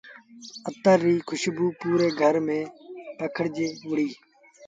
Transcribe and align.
اتر 0.69 0.97
ريٚ 1.05 1.25
کُشبو 1.27 1.67
پوري 1.79 2.09
گھر 2.19 2.35
ميݩ 2.45 2.71
پکڙجي 3.17 3.67
وهُڙيٚ۔ 3.83 4.15